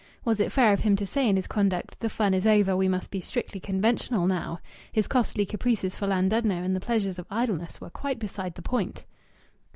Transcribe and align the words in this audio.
Was 0.25 0.39
it 0.39 0.51
fair 0.51 0.73
of 0.73 0.79
him 0.79 0.95
to 0.95 1.05
say 1.05 1.29
in 1.29 1.35
his 1.35 1.45
conduct: 1.45 1.99
"The 1.99 2.09
fun 2.09 2.33
is 2.33 2.47
over. 2.47 2.75
We 2.75 2.87
must 2.87 3.11
be 3.11 3.21
strictly 3.21 3.59
conventional 3.59 4.25
now"? 4.25 4.59
His 4.91 5.05
costly 5.07 5.45
caprices 5.45 5.95
for 5.95 6.07
Llandudno 6.07 6.55
and 6.63 6.75
the 6.75 6.79
pleasures 6.79 7.19
of 7.19 7.27
idleness 7.29 7.79
were 7.79 7.91
quite 7.91 8.17
beside 8.17 8.55
the 8.55 8.63
point. 8.63 9.05